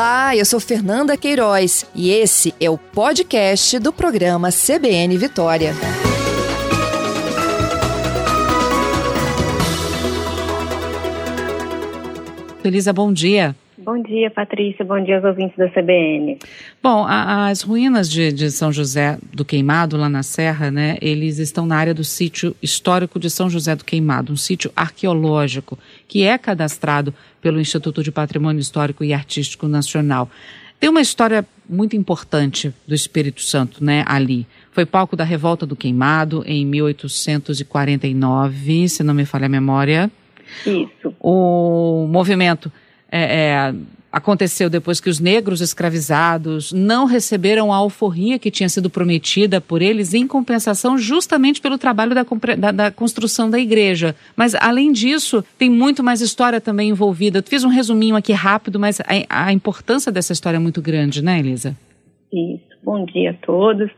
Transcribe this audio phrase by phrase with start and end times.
[0.00, 5.74] Olá, eu sou Fernanda Queiroz e esse é o podcast do programa CBN Vitória.
[12.64, 13.54] Elisa, bom dia.
[13.76, 14.84] Bom dia, Patrícia.
[14.84, 16.38] Bom dia aos ouvintes da CBN.
[16.82, 21.38] Bom, a, as ruínas de, de, São José do Queimado, lá na Serra, né, eles
[21.38, 25.78] estão na área do sítio histórico de São José do Queimado, um sítio arqueológico
[26.10, 30.28] que é cadastrado pelo Instituto de Patrimônio Histórico e Artístico Nacional.
[30.80, 34.44] Tem uma história muito importante do Espírito Santo, né, ali.
[34.72, 40.10] Foi palco da Revolta do Queimado em 1849, se não me falha a memória.
[40.66, 41.14] Isso.
[41.20, 42.72] O movimento
[43.08, 43.72] é, é,
[44.12, 49.82] aconteceu depois que os negros escravizados não receberam a alforria que tinha sido prometida por
[49.82, 52.24] eles em compensação justamente pelo trabalho da,
[52.56, 54.14] da, da construção da igreja.
[54.36, 57.38] Mas, além disso, tem muito mais história também envolvida.
[57.38, 61.22] Eu fiz um resuminho aqui rápido, mas a, a importância dessa história é muito grande,
[61.22, 61.76] né, Elisa?
[62.32, 62.70] Isso.
[62.82, 63.90] Bom dia a todos.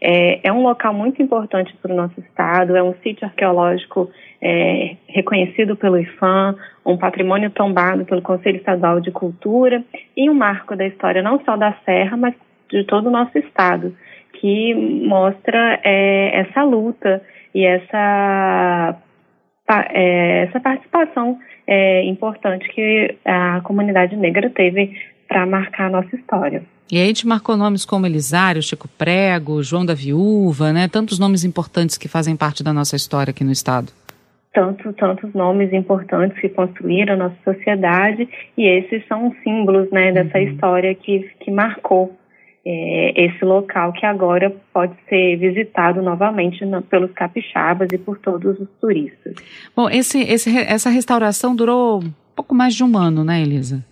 [0.00, 4.96] É, é um local muito importante para o nosso estado, é um sítio arqueológico é,
[5.06, 6.56] reconhecido pelo IFAM,
[6.86, 9.84] um patrimônio tombado pelo Conselho Estadual de Cultura
[10.16, 12.34] e um marco da história não só da Serra, mas
[12.70, 13.94] de todo o nosso estado,
[14.32, 17.22] que mostra é, essa luta
[17.54, 18.96] e essa,
[19.92, 24.96] é, essa participação é, importante que a comunidade negra teve
[25.30, 26.64] para marcar a nossa história.
[26.90, 30.88] E aí a gente marcou nomes como Elisário, Chico Prego, João da Viúva, né?
[30.88, 33.92] Tantos nomes importantes que fazem parte da nossa história aqui no estado.
[34.52, 40.38] Tanto, tantos nomes importantes que construíram a nossa sociedade e esses são símbolos, né, dessa
[40.38, 40.44] uhum.
[40.44, 42.18] história que, que marcou
[42.66, 48.58] é, esse local que agora pode ser visitado novamente no, pelos capixabas e por todos
[48.58, 49.36] os turistas.
[49.76, 52.02] Bom, esse, esse, essa restauração durou
[52.34, 53.84] pouco mais de um ano, né, Elisa?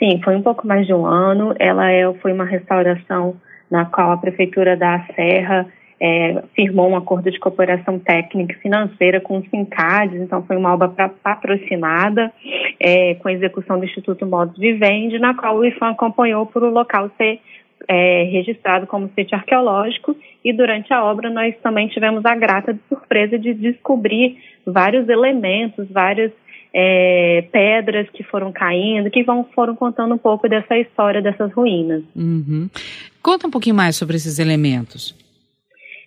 [0.00, 1.54] Sim, foi um pouco mais de um ano.
[1.58, 3.36] Ela é, foi uma restauração
[3.70, 5.66] na qual a Prefeitura da Serra
[6.00, 10.72] é, firmou um acordo de cooperação técnica e financeira com o Sincades, então foi uma
[10.72, 12.32] obra pra, patrocinada
[12.80, 16.70] é, com a execução do Instituto Modos Vivendi, na qual o IFAM acompanhou por o
[16.70, 17.38] local ser
[17.86, 23.38] é, registrado como sítio arqueológico e durante a obra nós também tivemos a grata surpresa
[23.38, 26.32] de descobrir vários elementos, vários
[26.72, 32.02] é, pedras que foram caindo, que vão, foram contando um pouco dessa história dessas ruínas.
[32.14, 32.68] Uhum.
[33.22, 35.14] Conta um pouquinho mais sobre esses elementos.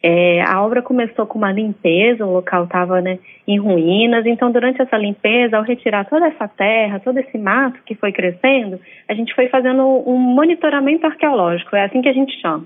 [0.06, 4.81] É, a obra começou com uma limpeza, o local estava né, em ruínas, então durante
[4.81, 9.34] essa limpeza, ao retirar toda essa terra, todo esse mato que foi crescendo, a gente
[9.34, 12.66] foi fazendo um monitoramento arqueológico, é assim que a gente chama.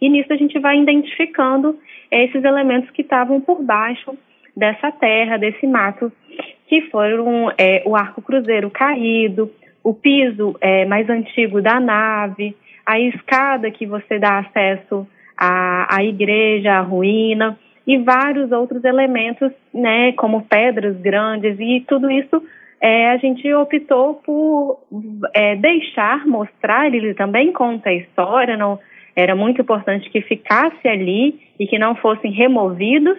[0.00, 1.76] E nisso a gente vai identificando
[2.08, 4.16] esses elementos que estavam por baixo
[4.56, 6.12] dessa terra, desse mato
[6.66, 9.50] que foram é, o arco cruzeiro caído,
[9.82, 15.06] o piso é, mais antigo da nave, a escada que você dá acesso
[15.36, 22.10] à, à igreja, à ruína, e vários outros elementos, né, como pedras grandes, e tudo
[22.10, 22.42] isso
[22.80, 24.80] é, a gente optou por
[25.32, 28.78] é, deixar, mostrar, ele também conta a história, não,
[29.14, 33.18] era muito importante que ficasse ali e que não fossem removidos,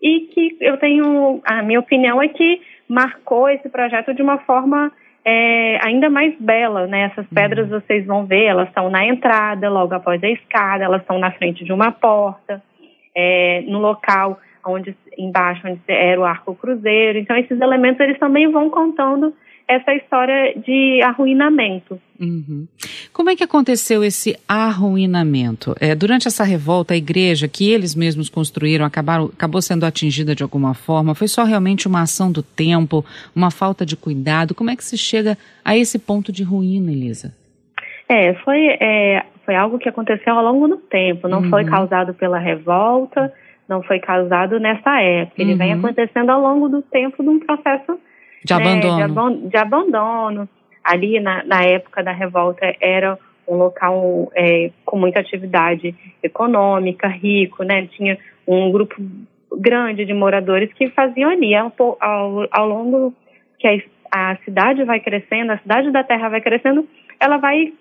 [0.00, 4.90] e que eu tenho, a minha opinião é que marcou esse projeto de uma forma
[5.24, 7.02] é, ainda mais bela, né?
[7.02, 7.34] Essas uhum.
[7.34, 11.30] pedras vocês vão ver, elas estão na entrada, logo após a escada, elas estão na
[11.32, 12.62] frente de uma porta,
[13.14, 17.18] é, no local onde embaixo onde era o arco cruzeiro.
[17.18, 19.34] Então esses elementos eles também vão contando
[19.68, 22.00] essa história de arruinamento.
[22.18, 22.66] Uhum.
[23.12, 25.74] Como é que aconteceu esse arruinamento?
[25.78, 30.42] É, durante essa revolta, a igreja que eles mesmos construíram acabaram, acabou sendo atingida de
[30.42, 31.14] alguma forma?
[31.14, 33.04] Foi só realmente uma ação do tempo,
[33.36, 34.54] uma falta de cuidado?
[34.54, 37.34] Como é que se chega a esse ponto de ruína, Elisa?
[38.08, 41.50] É, foi, é, foi algo que aconteceu ao longo do tempo, não uhum.
[41.50, 43.30] foi causado pela revolta,
[43.68, 45.42] não foi causado nessa época.
[45.42, 45.58] Ele uhum.
[45.58, 47.98] vem acontecendo ao longo do tempo de um processo
[48.44, 49.30] de abandono.
[49.30, 50.48] Né, de, de, abandono.
[50.82, 57.62] Ali, na, na, época da revolta, era um local é, com muita atividade econômica, rico,
[57.62, 57.86] né?
[57.88, 58.94] Tinha um grupo
[59.52, 61.54] grande de moradores que faziam ali.
[61.54, 63.14] Ao, ao, ao longo
[63.58, 66.88] que a, a cidade vai crescendo, a cidade da terra vai crescendo,
[67.20, 67.72] ela vai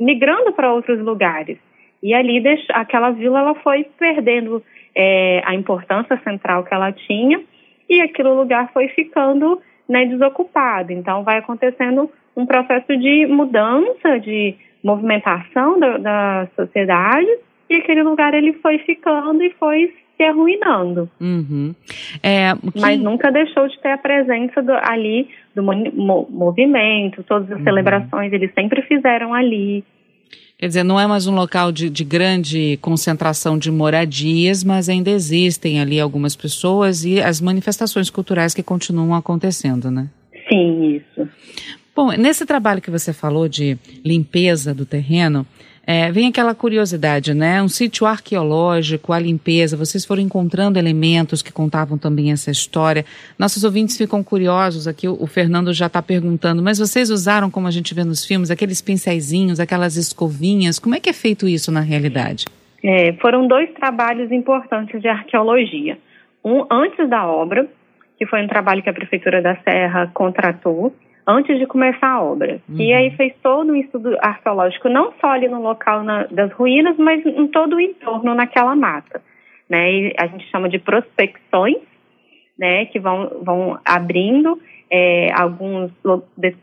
[0.00, 1.58] migrando para outros lugares.
[2.02, 4.62] E ali, deixa, aquela vila, ela foi perdendo
[4.94, 7.42] é, a importância central que ela tinha,
[7.88, 10.92] e aquele lugar foi ficando né, desocupado.
[10.92, 17.28] Então, vai acontecendo um processo de mudança, de movimentação da, da sociedade,
[17.68, 21.08] e aquele lugar ele foi ficando e foi se arruinando.
[21.20, 21.74] Uhum.
[22.22, 22.80] É, que...
[22.80, 27.64] Mas nunca deixou de ter a presença do, ali do mo movimento, todas as uhum.
[27.64, 29.84] celebrações eles sempre fizeram ali.
[30.58, 35.10] Quer dizer, não é mais um local de, de, grande concentração de moradias, mas ainda
[35.10, 40.08] existem ali algumas pessoas e as manifestações culturais que continuam acontecendo, né?
[40.48, 41.28] Sim, isso.
[41.94, 45.46] Bom, nesse trabalho que você falou de limpeza do terreno,
[45.86, 47.62] é, vem aquela curiosidade, né?
[47.62, 53.04] Um sítio arqueológico, a limpeza, vocês foram encontrando elementos que contavam também essa história.
[53.38, 57.70] Nossos ouvintes ficam curiosos aqui, o, Fernando já está perguntando, mas vocês usaram, como a
[57.70, 61.80] gente vê nos filmes, aqueles pincéisinhos, aquelas escovinhas, como é que é feito isso na
[61.80, 62.46] realidade?
[62.82, 65.98] É, foram dois trabalhos importantes de arqueologia.
[66.44, 67.66] Um antes da obra,
[68.18, 70.92] que foi um trabalho que a Prefeitura da Serra contratou,
[71.26, 72.60] antes de começar a obra.
[72.68, 72.80] Uhum.
[72.80, 76.96] E aí fez todo um estudo arqueológico, não só ali no local na, das ruínas,
[76.96, 79.20] mas em todo o entorno naquela mata.
[79.68, 79.92] Né?
[79.92, 81.78] E a gente chama de prospecções,
[82.58, 84.58] né, que vão, vão abrindo
[84.90, 85.90] é, alguns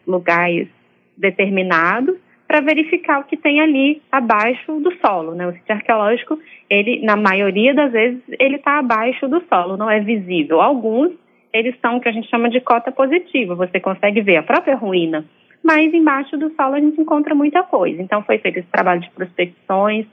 [0.07, 0.68] lugares
[1.15, 2.15] determinados
[2.48, 5.48] para verificar o que tem ali abaixo do solo, né?
[5.48, 6.38] O sítio arqueológico,
[6.69, 10.62] ele, na maioria das vezes, ele está abaixo do solo, não é visível.
[10.62, 11.12] Alguns
[11.53, 13.55] eles são o que a gente chama de cota positiva.
[13.55, 15.23] Você consegue ver a própria ruína,
[15.63, 18.01] mas embaixo do solo a gente encontra muita coisa.
[18.01, 20.05] Então foi feito esse trabalho de prospecções,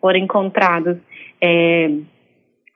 [0.00, 0.96] foram encontrados
[1.40, 1.90] é,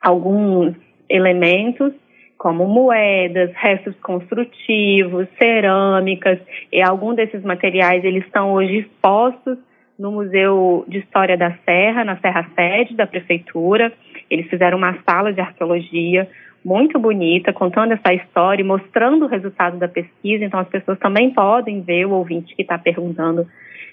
[0.01, 0.73] alguns
[1.09, 1.93] elementos
[2.37, 6.39] como moedas, restos construtivos, cerâmicas,
[6.71, 9.57] e alguns desses materiais eles estão hoje expostos
[9.97, 13.93] no Museu de História da Serra, na Serra Sede da Prefeitura.
[14.29, 16.27] Eles fizeram uma sala de arqueologia
[16.63, 20.45] muito bonita, contando essa história e mostrando o resultado da pesquisa.
[20.45, 23.47] Então, as pessoas também podem ver, o ouvinte que está perguntando,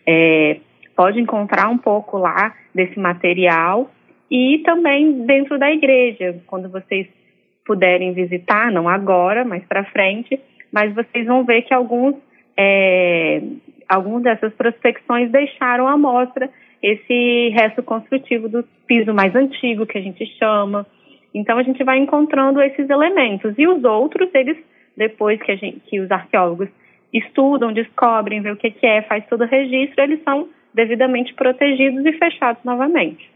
[0.07, 0.59] é,
[0.97, 3.91] pode encontrar um pouco lá desse material.
[4.31, 7.09] E também dentro da igreja, quando vocês
[7.67, 10.41] puderem visitar, não agora, mas para frente,
[10.73, 12.15] mas vocês vão ver que alguns,
[12.57, 13.43] é,
[13.89, 16.49] algumas dessas prospecções deixaram à mostra
[16.83, 20.87] esse resto construtivo do piso mais antigo, que a gente chama,
[21.35, 24.57] então a gente vai encontrando esses elementos e os outros eles
[24.97, 26.69] depois que gente que os arqueólogos
[27.13, 32.05] estudam, descobrem, vê o que, que é, faz todo o registro, eles são devidamente protegidos
[32.07, 33.29] e fechados novamente.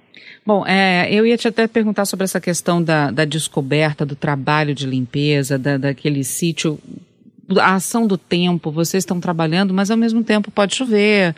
[0.47, 4.75] Bom, é, eu ia te até perguntar sobre essa questão da, da descoberta, do trabalho
[4.75, 6.79] de limpeza, da, daquele sítio,
[7.59, 11.35] a ação do tempo, vocês estão trabalhando, mas ao mesmo tempo pode chover,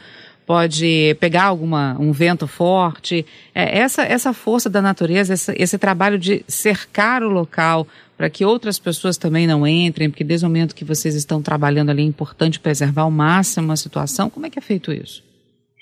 [0.46, 3.26] pode pegar alguma um vento forte.
[3.54, 8.44] É, essa essa força da natureza, essa, esse trabalho de cercar o local para que
[8.44, 12.06] outras pessoas também não entrem, porque desde o momento que vocês estão trabalhando ali é
[12.06, 14.30] importante preservar ao máximo a situação.
[14.30, 15.22] Como é que é feito isso?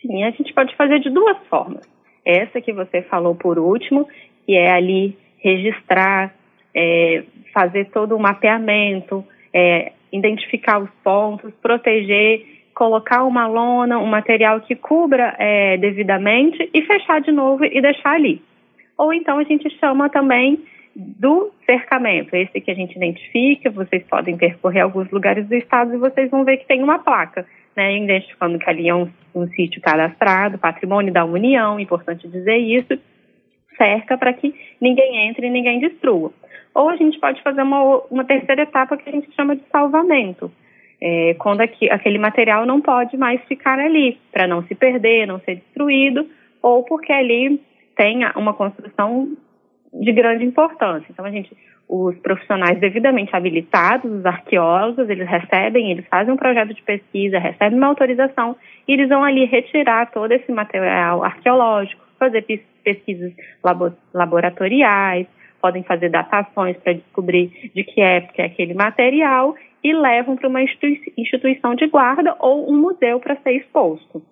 [0.00, 1.82] Sim, a gente pode fazer de duas formas.
[2.24, 4.08] Essa que você falou por último,
[4.46, 6.34] que é ali registrar,
[6.74, 14.60] é, fazer todo o mapeamento, é, identificar os pontos, proteger colocar uma lona, um material
[14.60, 18.42] que cubra é, devidamente e fechar de novo e deixar ali.
[18.98, 20.58] Ou então a gente chama também
[20.94, 25.98] do cercamento, esse que a gente identifica, vocês podem percorrer alguns lugares do estado e
[25.98, 27.44] vocês vão ver que tem uma placa,
[27.76, 32.96] né, identificando que ali é um, um sítio cadastrado, patrimônio da União, importante dizer isso,
[33.76, 36.32] cerca para que ninguém entre e ninguém destrua.
[36.72, 40.50] Ou a gente pode fazer uma, uma terceira etapa que a gente chama de salvamento,
[41.00, 45.40] é, quando aqui, aquele material não pode mais ficar ali, para não se perder, não
[45.40, 46.26] ser destruído,
[46.62, 47.60] ou porque ali
[47.96, 49.36] tem uma construção
[49.92, 51.06] de grande importância.
[51.10, 51.56] Então, a gente,
[51.88, 57.78] os profissionais devidamente habilitados, os arqueólogos, eles recebem, eles fazem um projeto de pesquisa, recebem
[57.78, 58.56] uma autorização
[58.88, 62.44] e eles vão ali retirar todo esse material arqueológico, fazer
[62.82, 63.32] pesquisas
[64.12, 65.26] laboratoriais,
[65.60, 70.62] podem fazer datações para descobrir de que época é aquele material e levam para uma
[70.62, 74.22] instituição de guarda ou um museu para ser exposto.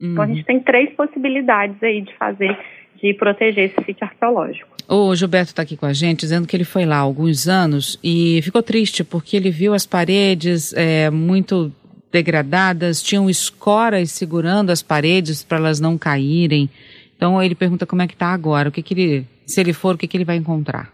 [0.00, 0.12] Uhum.
[0.12, 0.44] Então a gente uhum.
[0.44, 2.58] tem três possibilidades aí de fazer,
[3.00, 4.74] de proteger esse sítio arqueológico.
[4.88, 7.98] O Gilberto está aqui com a gente dizendo que ele foi lá há alguns anos
[8.02, 11.72] e ficou triste porque ele viu as paredes é, muito
[12.12, 16.68] degradadas, tinham escoras segurando as paredes para elas não caírem.
[17.16, 19.94] Então ele pergunta como é que está agora, o que, que ele, se ele for,
[19.94, 20.90] o que, que ele vai encontrar.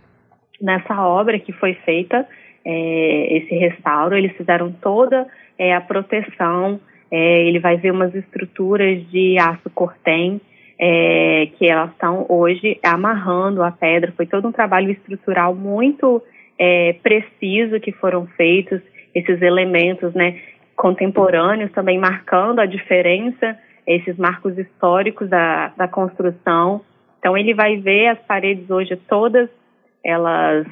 [0.61, 2.26] Nessa obra que foi feita,
[2.64, 5.26] é, esse restauro, eles fizeram toda
[5.59, 10.40] é, a proteção, é, ele vai ver umas estruturas de aço cortem,
[10.78, 16.23] é, que elas estão hoje amarrando a pedra, foi todo um trabalho estrutural muito
[16.59, 18.81] é, preciso que foram feitos,
[19.14, 20.40] esses elementos né,
[20.75, 26.81] contemporâneos também marcando a diferença, esses marcos históricos da, da construção.
[27.19, 29.49] Então ele vai ver as paredes hoje todas
[30.04, 30.66] elas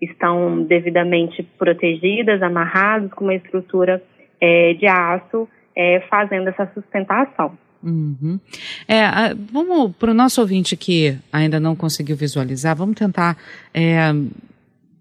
[0.00, 4.02] estão devidamente protegidas, amarradas com uma estrutura
[4.40, 7.56] é, de aço, é, fazendo essa sustentação.
[7.82, 8.40] Uhum.
[8.88, 13.36] É, vamos para o nosso ouvinte que ainda não conseguiu visualizar, vamos tentar
[13.72, 14.12] é,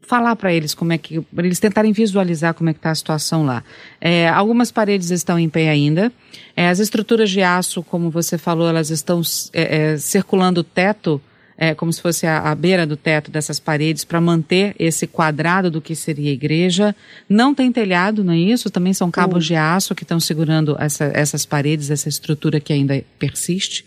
[0.05, 2.95] falar para eles como é que, para eles tentarem visualizar como é que está a
[2.95, 3.63] situação lá.
[3.99, 6.11] É, algumas paredes estão em pé ainda,
[6.55, 9.21] é, as estruturas de aço, como você falou, elas estão
[9.53, 11.21] é, é, circulando o teto,
[11.57, 15.71] é, como se fosse a, a, beira do teto dessas paredes para manter esse quadrado
[15.71, 16.95] do que seria a igreja.
[17.29, 18.71] Não tem telhado, não é isso?
[18.71, 23.01] Também são cabos de aço que estão segurando essa, essas paredes, essa estrutura que ainda
[23.17, 23.85] persiste?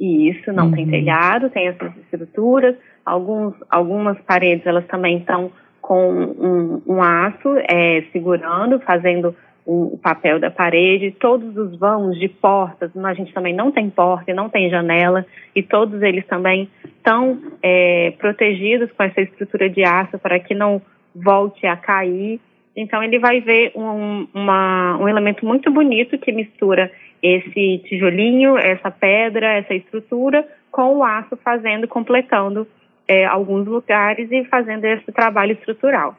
[0.00, 0.72] Isso, não uhum.
[0.72, 2.76] tem telhado, tem essas estruturas.
[3.04, 9.34] Alguns, algumas paredes elas também estão com um, um aço é, segurando, fazendo
[9.68, 11.14] o, papel da parede.
[11.20, 15.62] Todos os vãos de portas, a gente também não tem porta, não tem janela, e
[15.62, 20.80] todos eles também estão é, protegidos com essa estrutura de aço para que não
[21.14, 22.40] volte a cair.
[22.74, 26.90] Então ele vai ver um, uma, um elemento muito bonito que mistura
[27.22, 32.66] esse tijolinho, essa pedra, essa estrutura com o aço fazendo, completando
[33.06, 36.16] é, alguns lugares e fazendo esse trabalho estrutural.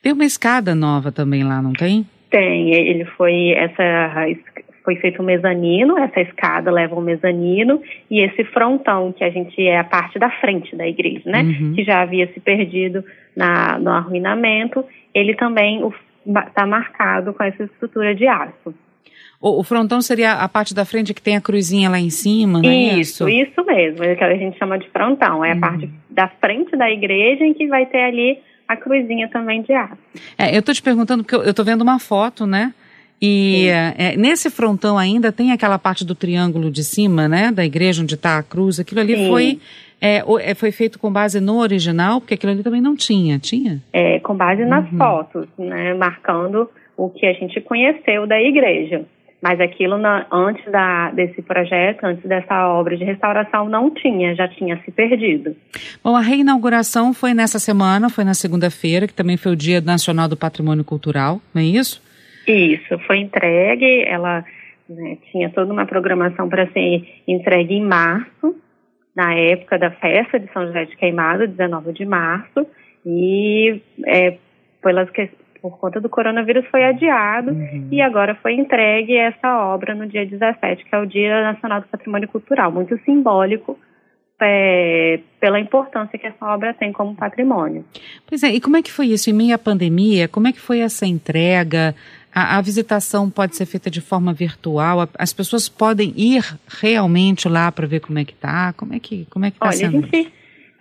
[0.00, 2.04] Tem uma escada nova também lá, não tem?
[2.32, 4.26] Tem, ele foi essa
[4.84, 9.60] foi feito um mezanino, essa escada leva um mezanino e esse frontão que a gente
[9.64, 11.74] é a parte da frente da igreja, né, uhum.
[11.74, 13.04] que já havia se perdido
[13.36, 14.84] na, no arruinamento,
[15.14, 15.82] ele também
[16.48, 18.74] está marcado com essa estrutura de aço.
[19.40, 22.60] O, o, frontão seria a parte da frente que tem a cruzinha lá em cima,
[22.60, 23.00] né?
[23.00, 25.44] Isso, isso mesmo, é que a gente chama de frontão.
[25.44, 25.58] É uhum.
[25.58, 29.72] a parte da frente da igreja em que vai ter ali a cruzinha também de
[29.72, 29.98] aço.
[30.38, 32.72] É, eu estou te perguntando porque eu estou vendo uma foto, né?
[33.20, 37.52] E é, nesse frontão ainda tem aquela parte do triângulo de cima, né?
[37.52, 38.80] Da igreja onde está a cruz.
[38.80, 39.28] Aquilo ali Sim.
[39.28, 39.60] foi
[40.00, 43.80] é, é, foi feito com base no original, porque aquilo ali também não tinha, tinha?
[43.92, 44.98] É, com base nas uhum.
[44.98, 45.94] fotos, né?
[45.94, 49.04] Marcando o que a gente conheceu da igreja.
[49.42, 54.46] Mas aquilo na, antes da, desse projeto, antes dessa obra de restauração, não tinha, já
[54.46, 55.56] tinha se perdido.
[56.02, 60.28] Bom, a reinauguração foi nessa semana, foi na segunda-feira, que também foi o Dia Nacional
[60.28, 62.00] do Patrimônio Cultural, não é isso?
[62.46, 64.44] Isso, foi entregue, ela
[64.88, 68.54] né, tinha toda uma programação para ser entregue em março,
[69.14, 72.64] na época da festa de São José de Queimado, 19 de março,
[73.04, 74.38] e é,
[74.80, 75.10] pelas,
[75.62, 77.88] por conta do coronavírus foi adiado uhum.
[77.92, 81.86] e agora foi entregue essa obra no dia 17, que é o Dia Nacional do
[81.86, 83.78] Patrimônio Cultural, muito simbólico
[84.40, 87.84] é, pela importância que essa obra tem como patrimônio.
[88.26, 89.30] Pois é, e como é que foi isso?
[89.30, 91.94] Em meio à pandemia, como é que foi essa entrega?
[92.34, 95.08] A, a visitação pode ser feita de forma virtual?
[95.16, 98.72] As pessoas podem ir realmente lá para ver como é que está?
[98.72, 99.98] Como é que como é que está sendo?
[99.98, 100.32] A gente,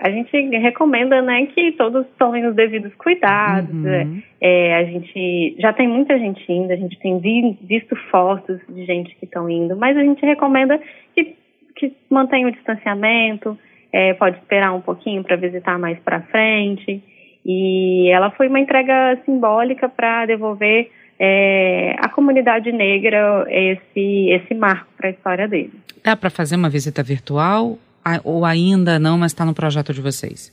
[0.02, 3.72] a gente recomenda, né, que todos tomem os devidos cuidados.
[3.72, 3.82] Uhum.
[3.82, 4.24] Né?
[4.42, 8.84] É, a gente já tem muita gente indo, a gente tem vi, visto fotos de
[8.84, 10.80] gente que estão indo, mas a gente recomenda
[11.16, 11.36] que,
[11.76, 13.56] que mantenha o distanciamento,
[13.94, 17.04] é, pode esperar um pouquinho para visitar mais para frente.
[17.46, 20.90] E ela foi uma entrega simbólica para devolver
[21.20, 25.74] é, à comunidade negra esse, esse marco para a história dele.
[26.04, 27.78] Dá para fazer uma visita virtual
[28.24, 30.52] ou ainda não, mas está no projeto de vocês?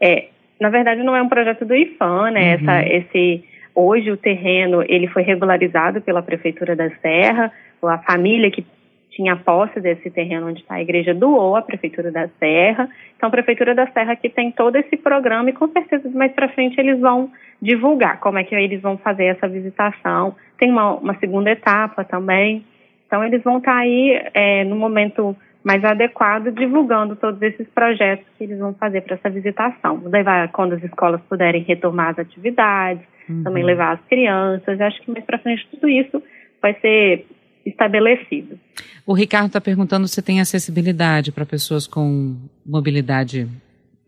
[0.00, 0.28] É,
[0.60, 2.56] na verdade não é um projeto do IFAM, né?
[2.56, 2.62] Uhum.
[2.62, 7.52] Essa, esse, hoje o terreno ele foi regularizado pela Prefeitura da Serra,
[7.82, 8.64] a família que
[9.10, 12.88] tinha posse desse terreno onde está a igreja doou à Prefeitura da Serra.
[13.16, 16.48] Então, a Prefeitura da Serra que tem todo esse programa e com certeza mais para
[16.48, 17.30] frente eles vão
[17.60, 20.34] divulgar como é que eles vão fazer essa visitação.
[20.58, 22.64] Tem uma, uma segunda etapa também.
[23.06, 28.26] Então, eles vão estar tá aí é, no momento mais adequado, divulgando todos esses projetos
[28.36, 30.02] que eles vão fazer para essa visitação.
[30.04, 33.42] Levar quando as escolas puderem retomar as atividades, uhum.
[33.42, 34.80] também levar as crianças.
[34.80, 36.22] Acho que mais para frente tudo isso
[36.62, 37.26] vai ser
[37.64, 38.58] estabelecido.
[39.06, 43.46] O Ricardo está perguntando se tem acessibilidade para pessoas com mobilidade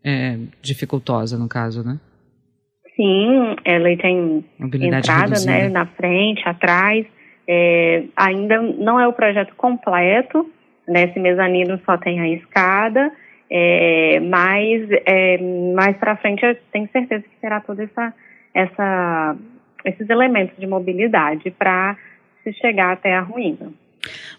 [0.04, 1.98] é, dificultosa, no caso, né?
[2.96, 7.06] Sim, ela tem mobilidade entrada né, na frente, atrás.
[7.48, 10.48] É, ainda não é o projeto completo,
[10.86, 13.12] Nesse mezanino só tem a escada,
[13.48, 15.38] é, mas é,
[15.74, 18.14] mais para frente eu tenho certeza que terá toda essa,
[18.54, 19.36] essa
[19.84, 21.96] esses elementos de mobilidade para
[22.42, 23.72] se chegar até a ruína.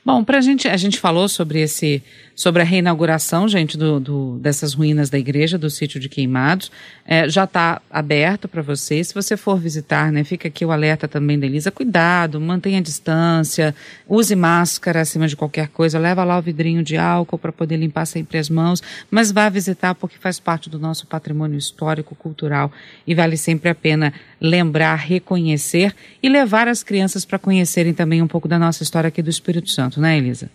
[0.05, 2.03] Bom, pra gente, a gente falou sobre esse,
[2.35, 6.69] sobre a reinauguração, gente, do, do dessas ruínas da igreja, do sítio de Queimados.
[7.05, 9.07] É, já está aberto para vocês.
[9.07, 11.71] Se você for visitar, né, fica aqui o alerta também da Elisa.
[11.71, 13.73] Cuidado, mantenha a distância,
[14.05, 18.05] use máscara acima de qualquer coisa, leva lá o vidrinho de álcool para poder limpar
[18.05, 22.69] sempre as mãos, mas vá visitar porque faz parte do nosso patrimônio histórico, cultural
[23.07, 28.27] e vale sempre a pena lembrar, reconhecer e levar as crianças para conhecerem também um
[28.27, 30.51] pouco da nossa história aqui do Espírito Santo, né, Elisa?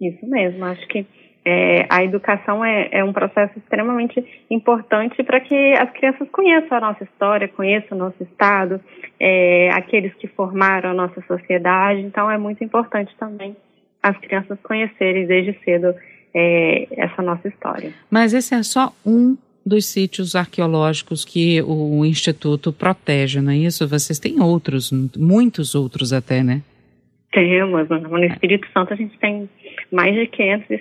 [0.00, 1.06] Isso mesmo, acho que
[1.44, 6.80] é, a educação é, é, um processo extremamente importante para que as crianças conheçam a
[6.80, 8.80] nossa história, conheçam o nosso Estado,
[9.18, 12.00] é, aqueles que formaram a nossa sociedade.
[12.00, 13.56] Então, é muito importante também
[14.02, 15.94] as crianças conhecerem desde cedo
[16.34, 17.92] é, essa nossa história.
[18.10, 23.86] Mas esse é só um dos sítios arqueológicos que o Instituto protege, não é isso?
[23.88, 26.62] Vocês têm outros, muitos outros até, né?
[27.32, 27.88] Temos.
[27.88, 29.48] No Espírito Santo a gente tem
[29.92, 30.80] mais de 500,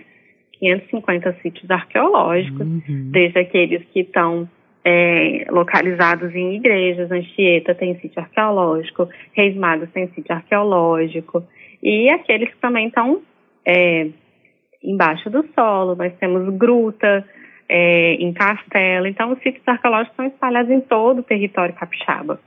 [0.60, 3.12] 550 sítios arqueológicos, uhum.
[3.12, 4.50] desde aqueles que estão
[4.84, 7.12] é, localizados em igrejas.
[7.12, 11.44] Anchieta tem sítio arqueológico, Reis Magos tem sítio arqueológico,
[11.84, 13.22] e aqueles que também estão
[13.66, 14.08] é,
[14.84, 15.96] embaixo do solo.
[15.96, 17.26] Nós temos gruta,
[17.70, 19.06] é, em Castelo.
[19.06, 22.40] Então, os sítios arqueológicos são espalhados em todo o território capixaba.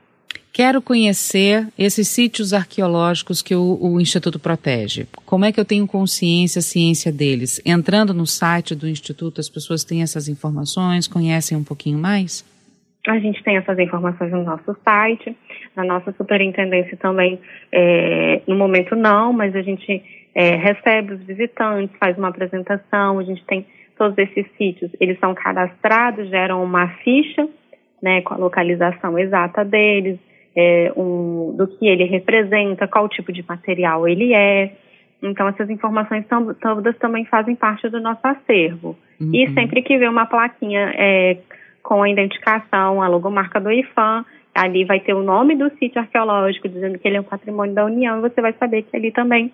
[0.52, 5.07] Quero conhecer esses sítios arqueológicos que o, o, Instituto protege.
[5.25, 7.59] Como é que eu tenho consciência, ciência deles?
[7.64, 12.45] Entrando no site do Instituto, as pessoas têm essas informações, conhecem um pouquinho mais?
[13.09, 15.35] A gente tem essas informações no nosso site,
[15.75, 17.41] na nossa superintendência também,
[17.73, 20.02] é, no momento não, mas a gente
[20.35, 25.35] é, recebe os visitantes, faz uma apresentação, a gente tem todos esses sítios, eles são
[25.35, 27.49] cadastrados, geram uma ficha,
[28.03, 30.19] né, com a localização exata deles,
[30.57, 34.73] é, um, do que ele representa, qual tipo de material ele é.
[35.23, 38.97] Então, essas informações tão, todas também fazem parte do nosso acervo.
[39.21, 39.31] Uhum.
[39.33, 41.39] E sempre que vê uma plaquinha é,
[41.83, 46.69] com a identificação, a logomarca do IFAM, ali vai ter o nome do sítio arqueológico,
[46.69, 49.53] dizendo que ele é um patrimônio da União, e você vai saber que ali também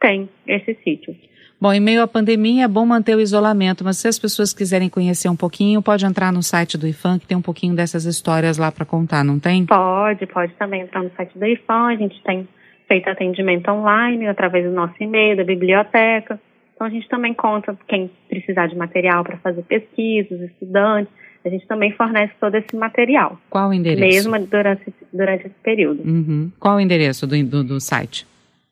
[0.00, 1.14] tem esse sítio.
[1.60, 4.88] Bom, em meio à pandemia é bom manter o isolamento, mas se as pessoas quiserem
[4.88, 8.58] conhecer um pouquinho, pode entrar no site do IFAM, que tem um pouquinho dessas histórias
[8.58, 9.66] lá para contar, não tem?
[9.66, 12.46] Pode, pode também entrar no site do IFAM, a gente tem
[12.86, 16.40] feito atendimento online através do nosso e-mail, da biblioteca.
[16.74, 21.12] Então a gente também conta quem precisar de material para fazer pesquisas, estudantes,
[21.44, 23.36] a gente também fornece todo esse material.
[23.50, 24.30] Qual o endereço?
[24.30, 26.02] Mesmo durante, durante esse período.
[26.02, 26.52] Uhum.
[26.60, 28.26] Qual o endereço do, do, do site?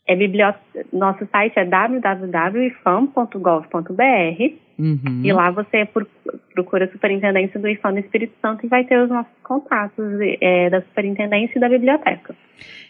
[0.07, 5.23] É biblioteca, nosso site é www.ifam.gov.br uhum.
[5.25, 5.89] e lá você
[6.55, 10.05] procura a Superintendência do IFAM no Espírito Santo e vai ter os nossos contatos
[10.41, 12.37] é, da Superintendência e da Biblioteca.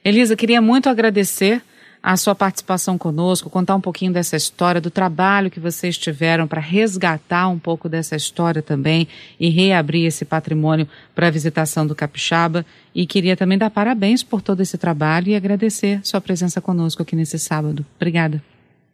[0.04, 1.62] Elisa, queria muito agradecer
[2.02, 6.60] a sua participação conosco, contar um pouquinho dessa história, do trabalho que vocês tiveram para
[6.60, 9.08] resgatar um pouco dessa história também
[9.40, 12.64] e reabrir esse patrimônio para a visitação do Capixaba.
[12.94, 17.16] E queria também dar parabéns por todo esse trabalho e agradecer sua presença conosco aqui
[17.16, 17.84] nesse sábado.
[17.96, 18.40] Obrigada.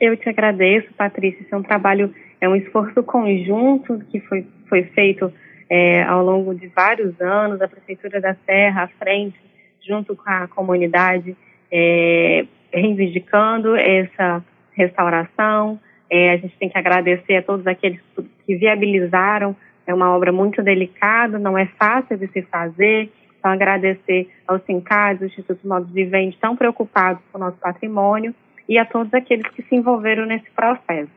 [0.00, 1.42] Eu te agradeço, Patrícia.
[1.42, 5.32] Esse é um trabalho, é um esforço conjunto que foi, foi feito
[5.70, 9.38] é, ao longo de vários anos, a Prefeitura da Serra à frente,
[9.86, 11.36] junto com a comunidade.
[11.70, 15.78] É, reivindicando essa restauração.
[16.10, 18.00] É, a gente tem que agradecer a todos aqueles
[18.46, 19.56] que viabilizaram.
[19.86, 23.10] É uma obra muito delicada, não é fácil de se fazer.
[23.38, 28.32] Então, agradecer aos sindicatos, ao Instituto Modos Vivente, tão preocupados com o nosso patrimônio,
[28.68, 31.10] e a todos aqueles que se envolveram nesse processo.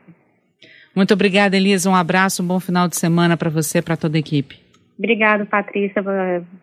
[0.94, 1.88] Muito obrigada, Elisa.
[1.88, 4.58] Um abraço, um bom final de semana para você e para toda a equipe.
[4.98, 6.02] Obrigada, Patrícia.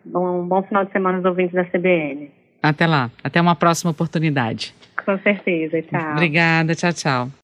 [0.04, 2.30] Um bom final de semana aos ouvintes da CBN.
[2.62, 3.10] Até lá.
[3.22, 4.74] Até uma próxima oportunidade.
[5.04, 5.82] Com certeza.
[5.82, 6.12] Tchau.
[6.12, 6.74] Obrigada.
[6.74, 7.32] Tchau, tchau.